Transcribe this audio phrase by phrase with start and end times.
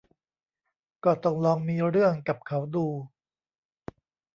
[1.03, 2.87] ก็ต้องลองมีเรื่องกับเขาดู